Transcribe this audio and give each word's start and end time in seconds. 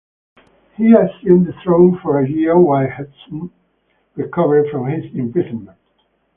He 0.77 0.93
assumed 0.93 1.45
the 1.45 1.53
throne 1.63 1.99
for 2.01 2.19
a 2.19 2.27
year 2.27 2.57
while 2.57 2.87
Hethum 2.87 3.51
recovered 4.15 4.67
from 4.71 4.87
his 4.87 5.05
imprisonment. 5.13 5.77